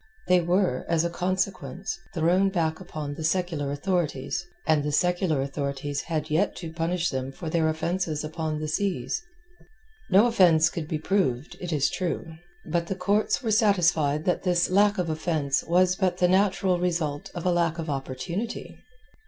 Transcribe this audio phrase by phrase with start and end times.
[0.27, 6.01] They were, as a consequence, thrown back upon the secular authorities, and the secular authorities
[6.01, 9.21] had yet to punish them for their offence upon the seas.
[10.09, 12.33] No offence could be proved, it is true.
[12.65, 17.29] But the courts were satisfied that this lack of offence was but the natural result
[17.35, 18.83] of a lack of opportunity.